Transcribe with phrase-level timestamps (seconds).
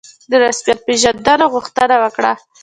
[0.29, 2.33] د رسمیت پېژندلو غوښتنه وکړه.